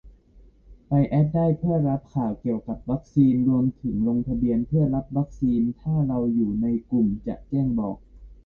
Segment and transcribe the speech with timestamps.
[0.87, 7.95] ไปแอดได้ เพื่อรับข่าวเกี่ยวกับวัคซีน รวมถึงลงทะเบียนเพื่อรับวัคซีน ถ้าเราอยู่ในกลุ่ม จะมีแจ้งบอก